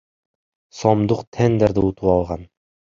[0.79, 2.53] сомдук тендерди утуп алган.